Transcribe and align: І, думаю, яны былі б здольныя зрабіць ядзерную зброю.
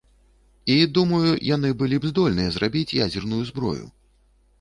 І, 0.75 0.77
думаю, 0.95 1.33
яны 1.55 1.69
былі 1.81 1.99
б 2.05 2.09
здольныя 2.13 2.55
зрабіць 2.57 2.95
ядзерную 3.05 3.43
зброю. 3.51 3.85